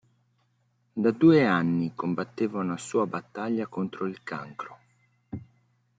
[0.95, 4.79] Da due anni combatteva una sua battaglia contro il cancro.